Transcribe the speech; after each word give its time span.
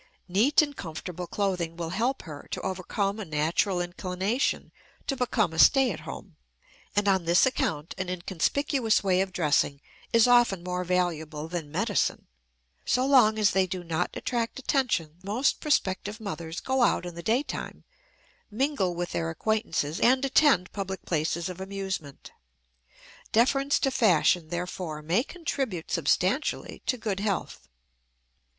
Neat 0.27 0.63
and 0.63 0.75
comfortable 0.75 1.27
clothing 1.27 1.77
will 1.77 1.91
help 1.91 2.23
her 2.23 2.47
to 2.49 2.61
overcome 2.61 3.19
a 3.19 3.23
natural 3.25 3.79
inclination 3.79 4.71
to 5.05 5.15
become 5.15 5.53
a 5.53 5.59
"stay 5.59 5.91
at 5.91 5.99
home," 5.99 6.37
and 6.95 7.07
on 7.07 7.25
this 7.25 7.45
account 7.45 7.93
an 7.99 8.09
inconspicuous 8.09 9.03
way 9.03 9.21
of 9.21 9.31
dressing 9.31 9.79
is 10.11 10.27
often 10.27 10.63
more 10.63 10.83
valuable 10.83 11.47
than 11.47 11.71
medicine. 11.71 12.25
So 12.83 13.05
long 13.05 13.37
as 13.37 13.51
they 13.51 13.67
do 13.67 13.83
not 13.83 14.09
attract 14.15 14.57
attention, 14.57 15.17
most 15.23 15.59
prospective 15.59 16.19
mothers 16.19 16.61
go 16.61 16.81
out 16.81 17.05
in 17.05 17.13
the 17.13 17.21
day 17.21 17.43
time, 17.43 17.83
mingle 18.49 18.95
with 18.95 19.11
their 19.11 19.29
acquaintances, 19.29 19.99
and 19.99 20.25
attend 20.25 20.73
public 20.73 21.05
places 21.05 21.47
of 21.47 21.61
amusement. 21.61 22.31
Deference 23.31 23.77
to 23.77 23.91
fashion, 23.91 24.49
therefore, 24.49 25.03
may 25.03 25.23
contribute 25.23 25.91
substantially 25.91 26.81
to 26.87 26.97
good 26.97 27.19
health. 27.19 27.67